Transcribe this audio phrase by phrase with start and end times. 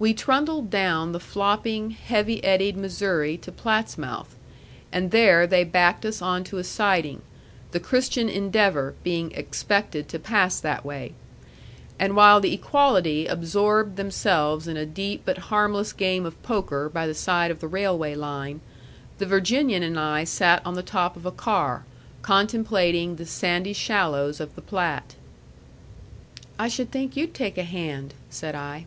[0.00, 4.34] We trundled down the flopping, heavy eddied Missouri to Plattsmouth,
[4.90, 7.20] and there they backed us on to a siding,
[7.72, 11.12] the Christian Endeavor being expected to pass that way.
[11.98, 17.06] And while the equality absorbed themselves in a deep but harmless game of poker by
[17.06, 18.62] the side of the railway line,
[19.18, 21.84] the Virginian and I sat on the top of a car,
[22.22, 25.16] contemplating the sandy shallows of the Platte.
[26.58, 28.86] "I should think you'd take a hand," said I.